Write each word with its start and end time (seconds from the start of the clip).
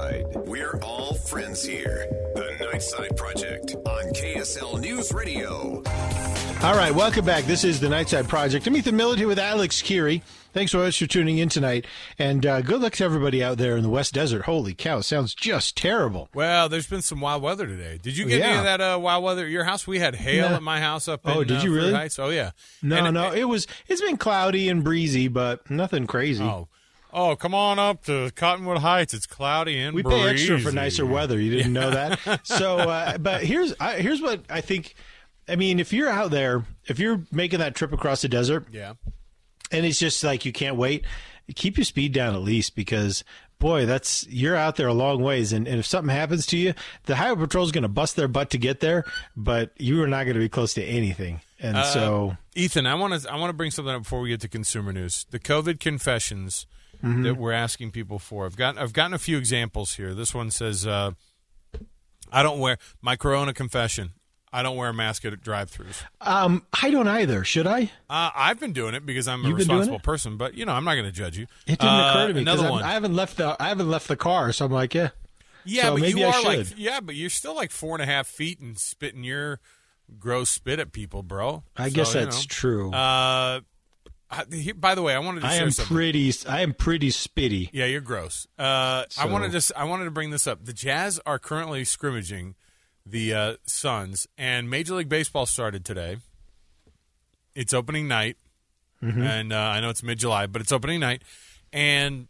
We're 0.00 0.78
all 0.82 1.14
friends 1.14 1.64
here. 1.64 2.06
The 2.34 2.54
Nightside 2.60 3.16
Project 3.16 3.74
on 3.86 4.04
KSL 4.12 4.78
News 4.78 5.10
Radio. 5.10 5.82
All 6.62 6.74
right, 6.76 6.94
welcome 6.94 7.24
back. 7.24 7.44
This 7.44 7.64
is 7.64 7.80
the 7.80 7.86
Nightside 7.86 8.28
Project. 8.28 8.66
I'm 8.66 8.76
Ethan 8.76 8.94
Millard 8.94 9.16
here 9.18 9.26
with 9.26 9.38
Alex 9.38 9.80
Kirry. 9.80 10.22
Thanks 10.52 10.72
so 10.72 10.80
much 10.80 10.98
for 10.98 11.06
tuning 11.06 11.38
in 11.38 11.48
tonight. 11.48 11.86
And 12.18 12.44
uh, 12.44 12.60
good 12.60 12.82
luck 12.82 12.92
to 12.94 13.04
everybody 13.04 13.42
out 13.42 13.56
there 13.56 13.78
in 13.78 13.82
the 13.82 13.88
West 13.88 14.12
Desert. 14.12 14.42
Holy 14.42 14.74
cow, 14.74 15.00
sounds 15.00 15.34
just 15.34 15.78
terrible. 15.78 16.28
Well, 16.34 16.68
there's 16.68 16.86
been 16.86 17.00
some 17.02 17.22
wild 17.22 17.42
weather 17.42 17.66
today. 17.66 17.98
Did 18.02 18.18
you 18.18 18.26
get 18.26 18.40
Yeah. 18.40 18.46
any 18.48 18.58
of 18.58 18.64
that 18.64 18.80
uh, 18.82 18.98
wild 19.00 19.24
weather 19.24 19.44
at 19.44 19.50
your 19.50 19.64
house? 19.64 19.86
We 19.86 19.98
had 19.98 20.14
hail 20.14 20.50
No. 20.50 20.56
at 20.56 20.62
my 20.62 20.78
house 20.78 21.08
up 21.08 21.24
in 21.24 21.30
Oh, 21.32 21.42
did 21.42 21.56
uh, 21.58 21.60
you 21.62 21.70
Fruit 21.70 21.74
really? 21.76 21.92
Heights. 21.94 22.18
Oh, 22.18 22.28
yeah. 22.28 22.50
No, 22.82 22.96
And- 22.96 23.14
no, 23.14 23.32
it 23.32 23.44
was. 23.44 23.66
It's 23.88 24.02
been 24.02 24.18
cloudy 24.18 24.68
and 24.68 24.84
breezy, 24.84 25.28
but 25.28 25.70
nothing 25.70 26.06
crazy. 26.06 26.44
Oh, 26.44 26.68
oh, 27.16 27.34
come 27.34 27.54
on 27.54 27.78
up 27.80 28.04
to 28.04 28.30
Cottonwood 28.36 28.78
Heights. 28.78 29.14
It's 29.14 29.26
cloudy 29.26 29.78
and 29.80 29.94
we 29.96 30.02
pay 30.04 30.28
extra 30.28 30.60
for 30.60 30.70
nicer 30.70 31.04
weather. 31.04 31.40
You 31.40 31.50
didn't 31.50 31.72
know 31.72 31.90
that. 31.90 32.20
So, 32.44 32.76
uh, 32.78 33.18
but 33.18 33.42
here's 33.42 33.74
I, 33.80 33.94
here's 33.96 34.20
what 34.22 34.44
I 34.48 34.60
think. 34.60 34.94
I 35.48 35.56
mean, 35.56 35.80
if 35.80 35.92
you're 35.92 36.08
out 36.10 36.30
there, 36.30 36.64
if 36.86 36.98
you're 36.98 37.22
making 37.32 37.58
that 37.60 37.74
trip 37.74 37.92
across 37.92 38.22
the 38.22 38.28
desert, 38.28 38.66
Yeah. 38.72 38.94
and 39.72 39.84
it's 39.86 39.98
just 39.98 40.22
like 40.22 40.44
you 40.44 40.52
can't 40.52 40.76
wait, 40.76 41.04
keep 41.54 41.76
your 41.78 41.84
speed 41.84 42.12
down 42.12 42.34
at 42.34 42.42
least 42.42 42.74
because 42.76 43.24
boy, 43.58 43.86
that's 43.86 44.26
you're 44.28 44.56
out 44.56 44.76
there 44.76 44.88
a 44.88 44.92
long 44.94 45.22
ways, 45.22 45.52
and, 45.52 45.66
and 45.66 45.78
if 45.78 45.86
something 45.86 46.14
happens 46.14 46.44
to 46.46 46.58
you, 46.58 46.74
the 47.04 47.16
highway 47.16 47.40
patrol 47.40 47.64
is 47.64 47.72
going 47.72 47.82
to 47.82 47.88
bust 47.88 48.14
their 48.16 48.28
butt 48.28 48.50
to 48.50 48.58
get 48.58 48.80
there, 48.80 49.04
but 49.36 49.70
you 49.78 50.02
are 50.02 50.06
not 50.08 50.24
going 50.24 50.34
to 50.34 50.40
be 50.40 50.48
close 50.48 50.74
to 50.74 50.84
anything, 50.84 51.40
and 51.60 51.76
Uh, 51.78 51.82
so 51.84 52.36
Ethan, 52.54 52.86
I 52.86 52.94
want 52.96 53.22
to 53.22 53.32
I 53.32 53.36
want 53.36 53.48
to 53.50 53.54
bring 53.54 53.70
something 53.70 53.94
up 53.94 54.02
before 54.02 54.20
we 54.20 54.28
get 54.28 54.40
to 54.42 54.48
consumer 54.48 54.92
news. 54.92 55.24
The 55.30 55.38
COVID 55.38 55.80
confessions 55.80 56.66
Mm-hmm. 57.06 57.22
that 57.22 57.36
we're 57.36 57.52
asking 57.52 57.90
people 57.92 58.18
for. 58.18 58.46
I've 58.46 58.56
got 58.56 58.76
I've 58.78 58.92
gotten 58.92 59.14
a 59.14 59.18
few 59.18 59.38
examples 59.38 59.94
here. 59.94 60.12
This 60.14 60.34
one 60.34 60.50
says, 60.50 60.86
uh, 60.86 61.12
"I 62.32 62.42
don't 62.42 62.58
wear 62.58 62.78
my 63.00 63.16
Corona 63.16 63.52
confession. 63.54 64.12
I 64.52 64.62
don't 64.62 64.76
wear 64.76 64.88
a 64.88 64.94
mask 64.94 65.24
at 65.26 65.38
drive-throughs. 65.42 66.02
um, 66.22 66.64
I 66.82 66.90
don't 66.90 67.08
either. 67.08 67.44
Should 67.44 67.66
I? 67.66 67.90
Uh, 68.08 68.30
I've 68.34 68.58
been 68.58 68.72
doing 68.72 68.94
it 68.94 69.04
because 69.04 69.28
I'm 69.28 69.44
a 69.44 69.52
responsible 69.52 69.98
person. 69.98 70.36
But 70.38 70.54
you 70.54 70.64
know, 70.64 70.72
I'm 70.72 70.84
not 70.84 70.94
going 70.94 71.04
to 71.04 71.12
judge 71.12 71.36
you. 71.36 71.46
It 71.66 71.78
didn't 71.78 71.88
Uh, 71.88 72.10
occur 72.10 72.28
to 72.28 72.34
me 72.34 72.40
Another 72.42 72.70
one. 72.70 72.82
I 72.82 72.92
haven't 72.92 73.14
left 73.14 73.36
the 73.36 73.56
I 73.60 73.68
haven't 73.68 73.90
left 73.90 74.08
the 74.08 74.16
car, 74.16 74.52
so 74.52 74.64
I'm 74.64 74.72
like, 74.72 74.94
yeah. 74.94 75.10
Yeah, 75.64 75.82
So 75.82 75.98
but 75.98 76.08
you 76.08 76.24
are 76.24 76.42
like 76.42 76.66
yeah, 76.76 77.00
but 77.00 77.16
you're 77.16 77.28
still 77.28 77.54
like 77.56 77.70
four 77.72 77.94
and 77.96 78.02
a 78.02 78.06
half 78.06 78.26
feet 78.28 78.60
and 78.60 78.78
spitting 78.78 79.24
your 79.24 79.58
gross 80.18 80.48
spit 80.48 80.78
at 80.78 80.92
people, 80.92 81.22
bro. 81.24 81.64
I 81.76 81.88
So, 81.88 81.94
guess 81.96 82.14
you 82.14 82.20
that's 82.20 82.36
know. 82.38 82.44
true. 82.48 82.92
Uh, 82.94 83.60
Here- 84.52 84.74
by 84.74 84.94
the 84.94 85.02
way, 85.02 85.14
I 85.14 85.18
wanted 85.20 85.40
to 85.40 85.46
I 85.46 85.54
am 85.54 85.70
something. 85.70 85.94
pretty. 85.96 86.32
I 86.48 86.60
am 86.62 86.74
pretty 86.74 87.10
spitty. 87.10 87.70
yeah, 87.72 87.84
you're 87.86 88.00
gross. 88.00 88.46
Uh, 88.58 89.04
I 89.18 89.26
wanted 89.26 89.52
to 89.52 89.78
I 89.78 89.84
wanted 89.84 90.04
to 90.06 90.10
bring 90.10 90.30
this 90.30 90.46
up. 90.46 90.64
The 90.64 90.72
Jazz 90.72 91.20
are 91.24 91.38
currently 91.38 91.84
scrimmaging 91.84 92.54
the 93.04 93.32
uh, 93.34 93.54
Suns, 93.66 94.26
and 94.36 94.68
Major 94.68 94.94
League 94.96 95.08
Baseball 95.08 95.46
started 95.46 95.84
today. 95.84 96.16
It's 97.54 97.72
opening 97.72 98.08
night, 98.08 98.36
Mm-hmm. 99.02 99.22
and 99.22 99.52
uh, 99.52 99.56
I 99.58 99.80
know 99.80 99.90
it's 99.90 100.02
mid 100.02 100.18
July, 100.18 100.46
but 100.46 100.62
it's 100.62 100.72
opening 100.72 101.00
night, 101.00 101.22
and 101.72 102.28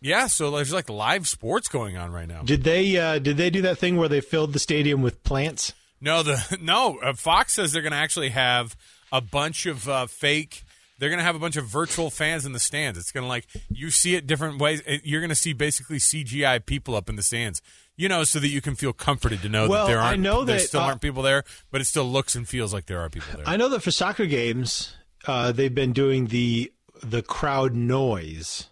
yeah, 0.00 0.26
so 0.26 0.50
there's 0.50 0.72
like 0.72 0.90
live 0.90 1.26
sports 1.28 1.68
going 1.68 1.96
on 1.96 2.10
right 2.12 2.26
now. 2.28 2.42
Did 2.42 2.64
they 2.64 2.96
uh, 2.96 3.18
did 3.20 3.36
they 3.36 3.48
do 3.48 3.62
that 3.62 3.78
thing 3.78 3.96
where 3.96 4.08
they 4.08 4.20
filled 4.20 4.52
the 4.52 4.58
stadium 4.58 5.02
with 5.02 5.22
plants? 5.22 5.72
No, 6.00 6.22
the 6.24 6.58
no. 6.60 6.98
Uh, 6.98 7.14
Fox 7.14 7.54
says 7.54 7.72
they're 7.72 7.82
going 7.82 7.92
to 7.92 7.98
actually 7.98 8.30
have 8.30 8.76
a 9.12 9.20
bunch 9.20 9.66
of 9.66 9.88
uh, 9.88 10.06
fake. 10.06 10.64
They're 11.00 11.08
going 11.08 11.18
to 11.18 11.24
have 11.24 11.34
a 11.34 11.40
bunch 11.40 11.56
of 11.56 11.64
virtual 11.64 12.10
fans 12.10 12.46
in 12.46 12.52
the 12.52 12.60
stands. 12.60 12.96
It's 12.98 13.10
going 13.10 13.24
to 13.24 13.28
like 13.28 13.46
you 13.68 13.90
see 13.90 14.14
it 14.14 14.26
different 14.26 14.60
ways. 14.60 14.82
You're 15.02 15.20
going 15.20 15.30
to 15.30 15.34
see 15.34 15.52
basically 15.52 15.96
CGI 15.98 16.64
people 16.64 16.94
up 16.94 17.08
in 17.08 17.16
the 17.16 17.22
stands. 17.22 17.60
You 17.96 18.08
know, 18.08 18.24
so 18.24 18.38
that 18.38 18.48
you 18.48 18.62
can 18.62 18.76
feel 18.76 18.92
comforted 18.94 19.42
to 19.42 19.48
know 19.50 19.68
Well, 19.68 19.86
that 19.86 19.92
there 19.92 20.00
aren't. 20.00 20.20
know 20.22 20.44
there 20.44 20.56
that, 20.56 20.62
still 20.62 20.80
uh, 20.80 20.84
aren't 20.86 21.02
people 21.02 21.22
there, 21.22 21.42
but 21.70 21.82
it 21.82 21.84
still 21.86 22.04
looks 22.04 22.34
and 22.34 22.48
feels 22.48 22.72
like 22.72 22.86
there 22.86 22.98
are 23.00 23.10
people 23.10 23.28
there. 23.36 23.46
I 23.46 23.56
know 23.58 23.68
that 23.70 23.82
for 23.82 23.90
soccer 23.90 24.24
games, 24.24 24.94
uh, 25.26 25.52
they've 25.52 25.74
been 25.74 25.92
doing 25.92 26.28
the 26.28 26.72
the 27.02 27.20
crowd 27.22 27.74
noise. 27.74 28.68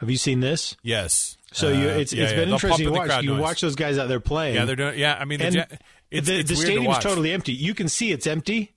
Have 0.00 0.10
you 0.10 0.16
seen 0.18 0.40
this? 0.40 0.76
yes. 0.82 1.36
So 1.52 1.68
Uh, 1.68 1.70
you, 1.70 1.88
it's 1.88 2.12
yeah, 2.12 2.24
it's 2.24 2.32
yeah. 2.32 2.38
been 2.38 2.48
They'll 2.48 2.54
interesting 2.54 2.86
to 2.86 2.92
pump 2.92 3.02
in 3.02 3.08
the 3.08 3.14
watch. 3.14 3.24
You 3.24 3.30
noise. 3.32 3.40
watch 3.40 3.60
those 3.62 3.76
guys 3.76 3.98
out 3.98 4.08
there 4.08 4.20
playing. 4.20 4.56
Yeah, 4.56 4.64
they're 4.66 4.76
doing. 4.76 4.98
Yeah, 4.98 5.16
I 5.18 5.24
mean, 5.24 5.38
the, 5.38 5.46
it's, 6.10 6.26
the, 6.28 6.38
it's 6.38 6.48
the 6.50 6.56
stadium's 6.56 6.98
totally 6.98 7.32
empty. 7.32 7.54
You 7.54 7.72
can 7.72 7.88
see 7.88 8.12
it's 8.12 8.26
empty, 8.26 8.72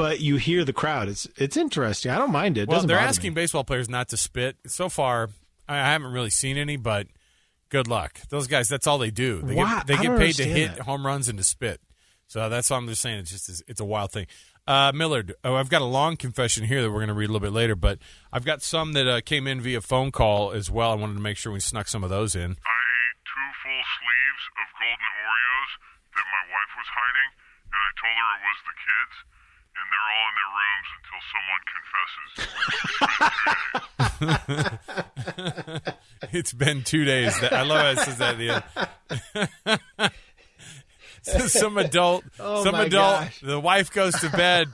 but 0.00 0.20
you 0.20 0.36
hear 0.36 0.64
the 0.64 0.72
crowd. 0.72 1.08
It's 1.08 1.26
it's 1.36 1.56
interesting. 1.56 2.10
I 2.10 2.16
don't 2.18 2.32
mind 2.32 2.56
it. 2.56 2.62
it 2.62 2.68
Well, 2.68 2.76
doesn't 2.78 2.88
they're 2.88 2.98
asking 2.98 3.32
me. 3.32 3.34
baseball 3.34 3.64
players 3.64 3.88
not 3.88 4.08
to 4.08 4.16
spit. 4.16 4.56
So 4.66 4.88
far, 4.88 5.28
I 5.68 5.74
I 5.74 5.86
haven't 5.92 6.12
really 6.12 6.30
seen 6.30 6.56
any, 6.56 6.76
but 6.76 7.06
good 7.68 7.86
luck. 7.86 8.20
Those 8.30 8.46
guys, 8.46 8.68
that's 8.68 8.86
all 8.86 8.98
they 8.98 9.10
do. 9.10 9.42
They 9.42 9.54
Why? 9.54 9.76
get 9.78 9.86
they 9.86 9.96
get 9.96 10.16
paid 10.18 10.34
to 10.36 10.44
hit 10.44 10.76
that. 10.76 10.84
home 10.86 11.04
runs 11.06 11.28
and 11.28 11.36
to 11.38 11.44
spit. 11.44 11.80
So 12.28 12.48
that's 12.48 12.70
what 12.70 12.78
I'm 12.78 12.88
just 12.88 13.02
saying. 13.02 13.18
It's 13.20 13.30
just 13.30 13.62
it's 13.68 13.80
a 13.80 13.84
wild 13.84 14.10
thing. 14.12 14.26
Uh, 14.66 14.92
Millard, 14.94 15.34
oh, 15.42 15.56
I've 15.56 15.68
got 15.68 15.82
a 15.82 15.88
long 15.88 16.16
confession 16.16 16.64
here 16.64 16.80
that 16.82 16.90
we're 16.90 17.02
going 17.02 17.08
to 17.08 17.14
read 17.14 17.28
a 17.28 17.32
little 17.32 17.44
bit 17.44 17.52
later, 17.52 17.74
but 17.74 17.98
I've 18.32 18.44
got 18.44 18.62
some 18.62 18.92
that 18.92 19.08
uh, 19.08 19.20
came 19.20 19.48
in 19.48 19.60
via 19.60 19.80
phone 19.80 20.12
call 20.12 20.52
as 20.52 20.70
well. 20.70 20.92
I 20.92 20.94
wanted 20.94 21.14
to 21.14 21.24
make 21.26 21.36
sure 21.36 21.50
we 21.52 21.58
snuck 21.60 21.88
some 21.88 22.04
of 22.04 22.10
those 22.10 22.36
in. 22.36 22.50
I 22.54 22.80
ate 23.02 23.18
two 23.26 23.48
full 23.60 23.82
sleeves 23.98 24.44
of 24.62 24.66
golden 24.78 25.10
Oreos 25.26 25.70
that 26.14 26.26
my 26.28 26.44
wife 26.54 26.72
was 26.78 26.86
hiding, 26.86 27.30
and 27.66 27.80
I 27.82 27.88
told 27.98 28.14
her 28.14 28.30
it 28.30 28.42
was 28.46 28.60
the 28.70 28.76
kids, 28.78 29.14
and 29.76 29.86
they're 29.90 30.08
all 30.10 30.26
in 30.28 30.34
their 30.38 30.52
rooms 30.60 30.88
until 30.98 31.20
someone 31.30 31.62
confesses. 31.70 33.10
It's 36.32 36.52
been 36.52 36.84
two 36.84 37.04
days. 37.04 37.34
I 37.42 37.62
love 37.62 37.80
how 37.80 37.88
it 37.90 37.98
says 38.04 38.18
that 38.18 38.38
at 38.38 38.38
the 38.38 38.50
end. 39.68 40.10
So 41.22 41.38
some 41.48 41.76
adult, 41.76 42.24
Oh, 42.40 42.64
some 42.64 42.72
my 42.72 42.84
adult. 42.84 43.24
gosh. 43.24 43.40
The 43.40 43.60
wife 43.60 43.92
goes 43.92 44.14
to 44.20 44.30
bed. 44.30 44.68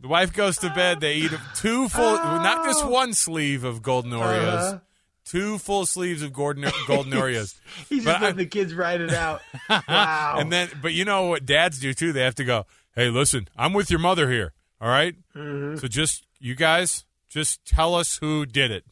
the 0.00 0.08
wife 0.08 0.32
goes 0.32 0.56
to 0.58 0.70
bed. 0.70 1.00
They 1.00 1.16
eat 1.16 1.30
two 1.56 1.90
full, 1.90 2.14
not 2.14 2.64
just 2.64 2.86
one 2.86 3.12
sleeve 3.12 3.64
of 3.64 3.82
golden 3.82 4.12
Oreos, 4.12 4.22
Oh. 4.22 4.56
Uh-huh. 4.56 4.78
two 5.26 5.58
full 5.58 5.84
sleeves 5.84 6.22
of 6.22 6.32
golden 6.32 6.70
golden 6.86 7.12
Oreos. 7.12 7.54
He's 7.90 8.02
But 8.02 8.12
just 8.12 8.24
I- 8.24 8.32
the 8.32 8.46
kids 8.46 8.72
ride 8.74 9.02
it 9.02 9.12
out. 9.12 9.42
Wow. 9.68 10.36
And 10.38 10.50
then, 10.50 10.70
but 10.80 10.94
you 10.94 11.04
know 11.04 11.26
what 11.26 11.44
dads 11.44 11.78
do 11.80 11.92
too? 11.92 12.14
They 12.14 12.22
have 12.22 12.36
to 12.36 12.44
go. 12.44 12.64
Hey, 12.98 13.10
listen, 13.10 13.46
I'm 13.56 13.74
with 13.74 13.92
your 13.92 14.00
mother 14.00 14.28
here. 14.28 14.54
All 14.80 14.88
right? 14.88 15.14
Mm-hmm. 15.36 15.76
So 15.76 15.86
just 15.86 16.26
you 16.40 16.56
guys, 16.56 17.04
just 17.28 17.64
tell 17.64 17.94
us 17.94 18.18
who 18.20 18.44
did 18.44 18.72
it. 18.72 18.84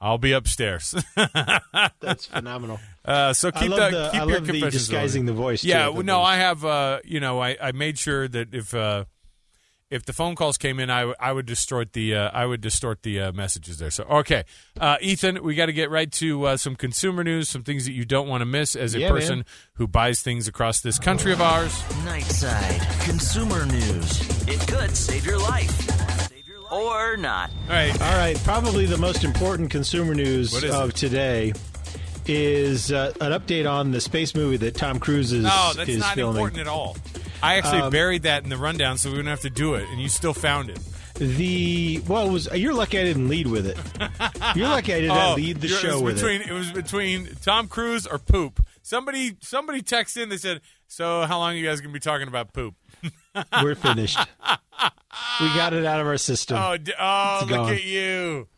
I'll 0.00 0.18
be 0.18 0.30
upstairs. 0.30 0.94
That's 2.00 2.26
phenomenal. 2.26 2.78
Uh, 3.04 3.32
so 3.32 3.50
keep 3.50 3.72
I 3.72 3.76
love 3.76 3.90
the, 3.90 3.98
the, 3.98 4.10
keep 4.12 4.20
I 4.20 4.24
your 4.26 4.38
love 4.38 4.46
the 4.46 4.70
disguising 4.70 5.24
over. 5.24 5.32
the 5.32 5.36
voice. 5.36 5.64
Yeah, 5.64 5.90
the 5.90 6.04
no. 6.04 6.22
I 6.22 6.36
have. 6.36 6.64
Uh, 6.64 7.00
you 7.04 7.18
know, 7.18 7.42
I, 7.42 7.56
I 7.60 7.72
made 7.72 7.98
sure 7.98 8.28
that 8.28 8.54
if 8.54 8.72
uh, 8.72 9.06
if 9.90 10.04
the 10.04 10.12
phone 10.12 10.34
calls 10.34 10.56
came 10.56 10.80
in, 10.80 10.90
I, 10.90 11.00
w- 11.00 11.14
I 11.20 11.32
would 11.32 11.46
distort 11.46 11.92
the 11.92 12.14
uh, 12.16 12.30
I 12.32 12.46
would 12.46 12.60
distort 12.60 13.02
the 13.02 13.20
uh, 13.20 13.32
messages 13.32 13.78
there. 13.78 13.90
So 13.90 14.04
okay, 14.04 14.44
uh, 14.80 14.96
Ethan, 15.00 15.42
we 15.44 15.54
got 15.54 15.66
to 15.66 15.72
get 15.72 15.90
right 15.90 16.10
to 16.12 16.44
uh, 16.46 16.56
some 16.56 16.74
consumer 16.74 17.22
news, 17.22 17.48
some 17.48 17.62
things 17.62 17.84
that 17.84 17.92
you 17.92 18.04
don't 18.04 18.28
want 18.28 18.40
to 18.40 18.46
miss 18.46 18.74
as 18.76 18.94
a 18.94 19.00
Yeah, 19.00 19.10
person 19.10 19.38
man. 19.40 19.44
who 19.74 19.86
buys 19.86 20.20
things 20.22 20.48
across 20.48 20.80
this 20.80 20.98
country 20.98 21.32
of 21.32 21.40
ours. 21.40 21.72
Nightside 22.04 23.04
Consumer 23.04 23.66
News. 23.66 24.48
It 24.48 24.66
could 24.66 24.96
save 24.96 25.24
your 25.26 25.38
life. 25.38 25.90
Or 26.72 27.16
not. 27.16 27.50
All 27.68 27.74
right, 27.74 27.92
All 28.02 28.16
right, 28.18 28.36
probably 28.42 28.86
the 28.86 28.98
most 28.98 29.22
important 29.22 29.70
consumer 29.70 30.12
news 30.14 30.52
of 30.64 30.88
it? 30.90 30.96
today 30.96 31.52
is 32.26 32.90
uh, 32.90 33.12
an 33.20 33.30
update 33.32 33.70
on 33.70 33.92
the 33.92 34.00
space 34.00 34.34
movie 34.34 34.56
that 34.56 34.74
Tom 34.74 34.98
Cruise 34.98 35.32
is, 35.32 35.44
no, 35.44 35.72
that's 35.76 35.88
is 35.88 35.98
not 36.00 36.14
filming. 36.14 36.36
important 36.42 36.60
at 36.62 36.66
all. 36.66 36.96
I 37.44 37.56
actually 37.56 37.82
Um, 37.82 37.90
buried 37.90 38.22
that 38.22 38.42
in 38.44 38.48
the 38.50 38.56
rundown, 38.56 38.98
so 38.98 39.08
we 39.10 39.16
wouldn't 39.16 39.28
have 39.30 39.40
to 39.40 39.50
do 39.50 39.74
it, 39.74 39.88
and 39.90 40.00
you 40.00 40.08
still 40.08 40.34
found 40.34 40.70
it. 40.70 40.78
The 41.14 42.02
well, 42.08 42.28
it 42.28 42.32
was 42.32 42.48
you're 42.54 42.74
lucky 42.74 42.98
I 42.98 43.04
didn't 43.04 43.28
lead 43.28 43.46
with 43.46 43.66
it. 43.66 43.76
You're 44.56 44.68
lucky 44.68 44.94
I 44.94 45.00
did 45.00 45.08
not 45.08 45.36
lead 45.36 45.60
the 45.60 45.68
Oh, 45.72 45.76
show 45.76 45.88
it 45.88 45.92
was 45.92 46.02
with 46.02 46.14
between, 46.16 46.40
it. 46.40 46.48
it. 46.48 46.52
was 46.52 46.72
between 46.72 47.28
Tom 47.42 47.68
Cruise 47.68 48.04
or 48.06 48.18
poop. 48.18 48.64
Somebody 48.82 49.36
somebody 49.40 49.80
texted 49.82 50.24
in. 50.24 50.28
They 50.28 50.38
said, 50.38 50.60
"So 50.88 51.22
how 51.22 51.38
long 51.38 51.52
are 51.52 51.56
you 51.56 51.64
guys 51.66 51.80
gonna 51.80 51.92
be 51.92 52.00
talking 52.00 52.26
about 52.26 52.52
poop?" 52.52 52.74
We're 53.62 53.76
finished. 53.76 54.18
we 55.40 55.46
got 55.54 55.72
it 55.72 55.84
out 55.84 56.00
of 56.00 56.06
our 56.08 56.16
system. 56.18 56.56
Oh, 56.60 56.76
d- 56.78 56.92
oh 56.98 57.46
look 57.48 57.68
at 57.70 57.84
you! 57.84 58.48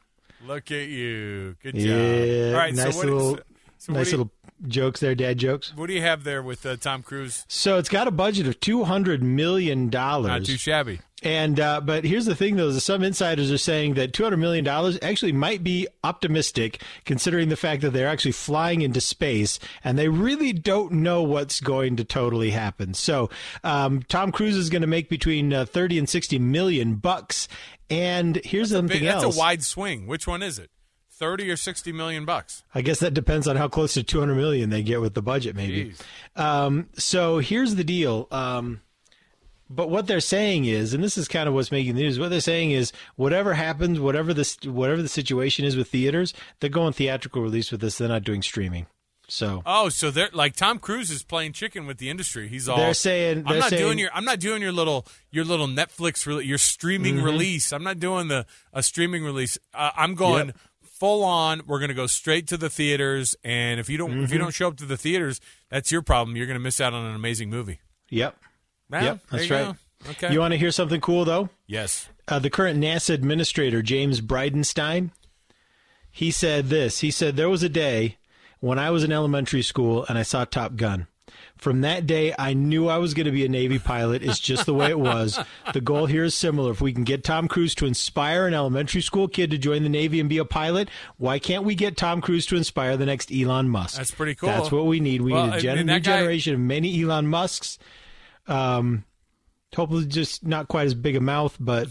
Look 0.46 0.70
at 0.70 0.86
you! 0.88 1.56
Good 1.62 1.74
job. 1.74 1.84
yeah, 1.84 2.46
All 2.52 2.54
right, 2.58 2.74
nice 2.74 2.92
so 2.94 2.98
what, 2.98 3.06
little, 3.06 3.38
so 3.86 3.92
nice 3.92 4.10
you, 4.10 4.18
little 4.18 4.32
jokes 4.66 5.00
there, 5.00 5.14
dad 5.14 5.38
jokes. 5.38 5.72
What 5.76 5.86
do 5.86 5.94
you 5.94 6.02
have 6.02 6.24
there 6.24 6.42
with 6.42 6.66
uh, 6.66 6.76
Tom 6.76 7.02
Cruise? 7.02 7.44
So 7.48 7.78
it's 7.78 7.88
got 7.88 8.08
a 8.08 8.10
budget 8.10 8.46
of 8.46 8.60
two 8.60 8.84
hundred 8.84 9.22
million 9.22 9.88
dollars. 9.88 10.28
Not 10.28 10.44
too 10.44 10.56
shabby. 10.56 11.00
And 11.22 11.58
uh, 11.58 11.80
but 11.80 12.04
here's 12.04 12.26
the 12.26 12.34
thing, 12.34 12.56
though: 12.56 12.68
is 12.68 12.84
some 12.84 13.02
insiders 13.02 13.50
are 13.50 13.58
saying 13.58 13.94
that 13.94 14.12
two 14.12 14.22
hundred 14.22 14.36
million 14.36 14.64
dollars 14.64 14.98
actually 15.00 15.32
might 15.32 15.64
be 15.64 15.88
optimistic, 16.04 16.82
considering 17.04 17.48
the 17.48 17.56
fact 17.56 17.82
that 17.82 17.92
they're 17.92 18.08
actually 18.08 18.32
flying 18.32 18.82
into 18.82 19.00
space 19.00 19.58
and 19.82 19.98
they 19.98 20.08
really 20.08 20.52
don't 20.52 20.92
know 20.92 21.22
what's 21.22 21.60
going 21.60 21.96
to 21.96 22.04
totally 22.04 22.50
happen. 22.50 22.92
So 22.92 23.30
um, 23.64 24.02
Tom 24.08 24.30
Cruise 24.30 24.56
is 24.56 24.68
going 24.68 24.82
to 24.82 24.88
make 24.88 25.08
between 25.08 25.52
uh, 25.52 25.64
thirty 25.64 25.98
and 25.98 26.08
sixty 26.08 26.38
million 26.38 26.96
bucks. 26.96 27.48
And 27.88 28.36
here's 28.44 28.70
something 28.70 28.98
Big, 28.98 29.08
that's 29.08 29.24
a 29.24 29.28
wide 29.28 29.62
swing. 29.62 30.06
Which 30.06 30.26
one 30.26 30.42
is 30.42 30.58
it? 30.58 30.70
Thirty 31.18 31.50
or 31.50 31.56
sixty 31.56 31.92
million 31.92 32.24
bucks. 32.24 32.62
I 32.74 32.82
guess 32.82 33.00
that 33.00 33.14
depends 33.14 33.48
on 33.48 33.56
how 33.56 33.68
close 33.68 33.94
to 33.94 34.02
200 34.02 34.34
million 34.34 34.70
they 34.70 34.82
get 34.82 35.00
with 35.00 35.14
the 35.14 35.22
budget, 35.22 35.56
maybe. 35.56 35.94
Um, 36.36 36.88
so 36.94 37.38
here's 37.38 37.74
the 37.76 37.84
deal. 37.84 38.28
Um, 38.30 38.80
but 39.68 39.90
what 39.90 40.06
they're 40.06 40.20
saying 40.20 40.66
is, 40.66 40.94
and 40.94 41.02
this 41.02 41.18
is 41.18 41.26
kind 41.26 41.48
of 41.48 41.54
what's 41.54 41.72
making 41.72 41.96
the 41.96 42.02
news. 42.02 42.18
What 42.20 42.30
they're 42.30 42.40
saying 42.40 42.70
is, 42.70 42.92
whatever 43.16 43.54
happens, 43.54 43.98
whatever 43.98 44.32
this, 44.32 44.56
whatever 44.64 45.02
the 45.02 45.08
situation 45.08 45.64
is 45.64 45.76
with 45.76 45.88
theaters, 45.88 46.32
they're 46.60 46.70
going 46.70 46.92
theatrical 46.92 47.42
release 47.42 47.72
with 47.72 47.80
this. 47.80 47.98
They're 47.98 48.06
not 48.08 48.22
doing 48.22 48.42
streaming. 48.42 48.86
So 49.28 49.64
Oh, 49.66 49.88
so 49.88 50.12
they're 50.12 50.28
like 50.32 50.54
Tom 50.54 50.78
Cruise 50.78 51.10
is 51.10 51.24
playing 51.24 51.52
chicken 51.52 51.84
with 51.84 51.98
the 51.98 52.08
industry. 52.10 52.46
He's 52.46 52.68
all 52.68 52.76
They're 52.76 52.94
saying- 52.94 53.38
I'm 53.38 53.44
they're 53.54 53.58
not 53.58 53.70
doing 53.72 53.98
your 53.98 54.08
I'm 54.14 54.24
not 54.24 54.38
doing 54.38 54.62
your 54.62 54.70
little 54.70 55.04
your 55.32 55.44
little 55.44 55.66
Netflix 55.66 56.24
re- 56.26 56.44
your 56.44 56.58
streaming 56.58 57.16
Mm-hmm. 57.16 57.24
release. 57.24 57.72
I'm 57.72 57.82
not 57.82 57.98
doing 57.98 58.28
the 58.28 58.46
a 58.72 58.84
streaming 58.84 59.24
release. 59.24 59.58
Uh, 59.74 59.90
I'm 59.96 60.14
going 60.14 60.46
Yep. 60.46 60.56
Full 60.98 61.22
on. 61.24 61.62
We're 61.66 61.78
going 61.78 61.88
to 61.88 61.94
go 61.94 62.06
straight 62.06 62.46
to 62.48 62.56
the 62.56 62.68
theaters. 62.70 63.36
And 63.44 63.78
if 63.80 63.88
you 63.88 63.96
don't 63.98 64.10
Mm-hmm. 64.12 64.24
if 64.24 64.32
you 64.32 64.38
don't 64.38 64.54
show 64.54 64.68
up 64.68 64.76
to 64.78 64.86
the 64.86 64.96
theaters, 64.96 65.40
that's 65.70 65.90
your 65.92 66.02
problem. 66.02 66.36
You're 66.36 66.46
going 66.46 66.58
to 66.58 66.62
miss 66.62 66.80
out 66.80 66.94
on 66.94 67.04
an 67.06 67.14
amazing 67.14 67.50
movie. 67.50 67.80
yep, 68.10 68.36
Well, 68.90 69.02
yep, 69.04 69.20
that's 69.30 69.50
right. 69.50 69.74
go. 70.04 70.10
Okay. 70.10 70.32
You 70.32 70.40
want 70.40 70.52
to 70.52 70.58
hear 70.58 70.70
something 70.70 71.00
cool 71.00 71.24
though? 71.24 71.48
yes. 71.66 72.08
uh, 72.28 72.38
the 72.38 72.50
current 72.50 72.78
NASA 72.80 73.14
administrator, 73.14 73.82
James 73.82 74.20
Bridenstine, 74.20 75.10
he 76.10 76.30
said 76.30 76.68
this. 76.68 77.00
He 77.00 77.10
said, 77.10 77.36
There 77.36 77.48
was 77.50 77.62
a 77.62 77.68
day 77.68 78.16
when 78.60 78.78
I 78.78 78.90
was 78.90 79.04
in 79.04 79.12
elementary 79.12 79.62
school 79.62 80.04
and 80.08 80.16
I 80.18 80.22
saw 80.22 80.44
Top 80.44 80.76
Gun. 80.76 81.06
From 81.56 81.80
that 81.80 82.06
day, 82.06 82.34
I 82.38 82.52
knew 82.52 82.86
I 82.88 82.98
was 82.98 83.14
going 83.14 83.24
to 83.26 83.32
be 83.32 83.44
a 83.44 83.48
Navy 83.48 83.78
pilot. 83.78 84.22
It's 84.22 84.38
just 84.38 84.66
the 84.66 84.74
way 84.74 84.88
it 84.90 84.98
was. 85.00 85.38
The 85.72 85.80
goal 85.80 86.06
here 86.06 86.24
is 86.24 86.34
similar. 86.34 86.70
If 86.70 86.80
we 86.80 86.92
can 86.92 87.04
get 87.04 87.24
Tom 87.24 87.48
Cruise 87.48 87.74
to 87.76 87.86
inspire 87.86 88.46
an 88.46 88.54
elementary 88.54 89.00
school 89.00 89.26
kid 89.26 89.50
to 89.50 89.58
join 89.58 89.82
the 89.82 89.88
Navy 89.88 90.20
and 90.20 90.28
be 90.28 90.38
a 90.38 90.44
pilot, 90.44 90.88
why 91.16 91.38
can't 91.38 91.64
we 91.64 91.74
get 91.74 91.96
Tom 91.96 92.20
Cruise 92.20 92.46
to 92.46 92.56
inspire 92.56 92.96
the 92.96 93.06
next 93.06 93.32
Elon 93.32 93.68
Musk? 93.70 93.96
That's 93.96 94.10
pretty 94.10 94.34
cool. 94.34 94.48
That's 94.50 94.70
what 94.70 94.86
we 94.86 95.00
need. 95.00 95.22
We 95.22 95.32
Well, 95.32 95.46
need 95.46 95.54
a 95.56 95.60
gen- 95.60 95.86
new 95.86 95.92
guy- 95.94 95.98
generation 96.00 96.54
of 96.54 96.60
many 96.60 97.02
Elon 97.02 97.26
Musks. 97.26 97.78
Um, 98.46 99.04
hopefully, 99.74 100.06
just 100.06 100.44
not 100.46 100.68
quite 100.68 100.86
as 100.86 100.94
big 100.94 101.16
a 101.16 101.20
mouth, 101.20 101.56
but 101.58 101.88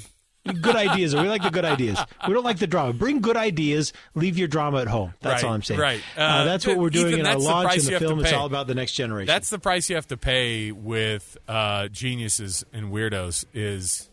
good 0.61 0.75
ideas. 0.75 1.15
We 1.15 1.27
like 1.27 1.41
the 1.43 1.49
good 1.49 1.65
ideas. 1.65 1.97
We 2.27 2.33
don't 2.33 2.43
like 2.43 2.59
the 2.59 2.67
drama. 2.67 2.93
Bring 2.93 3.19
good 3.21 3.37
ideas. 3.37 3.93
Leave 4.13 4.37
your 4.37 4.47
drama 4.47 4.81
at 4.81 4.87
home. 4.87 5.13
That's 5.21 5.41
Right, 5.43 5.47
all 5.49 5.53
I'm 5.55 5.63
saying. 5.63 5.79
right. 5.79 6.01
Uh, 6.17 6.21
Uh, 6.21 6.43
that's 6.45 6.67
what 6.67 6.77
we're 6.77 6.89
doing 6.89 7.07
Ethan, 7.13 7.19
in 7.21 7.25
our 7.25 7.37
launch 7.39 7.77
in 7.77 7.85
the 7.85 7.99
film. 7.99 8.19
It's 8.19 8.33
all 8.33 8.45
about 8.45 8.67
the 8.67 8.75
next 8.75 8.93
generation. 8.93 9.27
That's 9.27 9.49
the 9.49 9.59
price 9.59 9.89
you 9.89 9.95
have 9.95 10.07
to 10.07 10.17
pay 10.17 10.71
with 10.71 11.37
uh, 11.47 11.87
geniuses 11.87 12.65
and 12.73 12.91
weirdos. 12.91 13.45
Is 13.53 14.09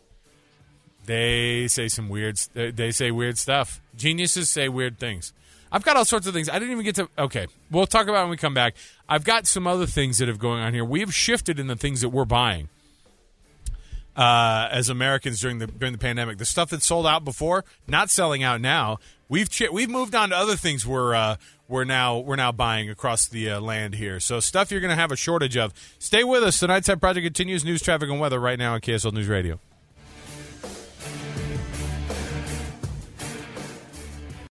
they 1.07 1.67
say 1.69 1.89
some 1.89 2.09
weird. 2.09 2.37
They 2.55 2.71
they 2.71 2.91
say 2.93 3.11
weird 3.11 3.39
stuff. 3.39 3.81
Geniuses 3.97 4.49
say 4.49 4.69
weird 4.69 4.99
things. 4.99 5.33
I've 5.75 5.85
got 5.85 5.97
all 5.97 6.05
sorts 6.05 6.27
of 6.27 6.35
things. 6.35 6.49
I 6.49 6.59
didn't 6.59 6.73
even 6.73 6.85
get 6.85 6.95
to. 6.97 7.09
Okay, 7.19 7.47
we'll 7.71 7.87
talk 7.87 8.07
about 8.07 8.19
it 8.21 8.23
when 8.25 8.31
we 8.31 8.37
come 8.37 8.55
back. 8.55 8.75
I've 9.09 9.25
got 9.25 9.47
some 9.47 9.67
other 9.67 9.87
things 9.87 10.19
that 10.19 10.29
have 10.29 10.39
going 10.39 10.61
on 10.61 10.75
here. 10.75 10.85
We 10.85 11.01
have 11.01 11.15
shifted 11.15 11.59
in 11.59 11.67
the 11.67 11.77
things 11.77 12.03
that 12.03 12.11
we're 12.11 12.25
buying 12.27 12.69
uh, 14.17 14.69
as 14.71 14.89
Americans 14.89 15.41
during 15.41 15.59
the 15.59 15.67
during 15.67 15.93
the 15.93 15.99
pandemic. 15.99 16.39
The 16.39 16.45
stuff 16.45 16.71
that 16.71 16.83
sold 16.83 17.07
out 17.07 17.25
before, 17.25 17.65
not 17.87 18.11
selling 18.11 18.43
out 18.43 18.61
now. 18.61 18.99
We've 19.29 19.49
ch- 19.49 19.71
we've 19.73 19.89
moved 19.89 20.15
on 20.15 20.31
to 20.31 20.37
other 20.37 20.57
things. 20.57 20.87
We're 20.87 21.15
uh, 21.15 21.37
we're 21.69 21.85
now 21.85 22.19
we're 22.19 22.37
now 22.37 22.53
buying 22.53 22.91
across 22.91 23.27
the 23.27 23.51
uh, 23.51 23.61
land 23.61 23.95
here. 23.95 24.21
So 24.21 24.41
stuff 24.41 24.71
you're 24.71 24.81
going 24.81 24.91
to 24.91 25.01
have 25.01 25.13
a 25.13 25.17
shortage 25.17 25.57
of. 25.57 25.73
Stay 25.99 26.25
with 26.25 26.43
us. 26.43 26.61
The 26.61 26.67
Nightside 26.67 27.01
Project 27.01 27.25
continues. 27.25 27.65
News, 27.65 27.83
traffic, 27.83 28.11
and 28.11 28.21
weather 28.21 28.39
right 28.39 28.59
now 28.59 28.75
on 28.75 28.81
KSL 28.81 29.13
News 29.13 29.29
Radio. 29.29 29.59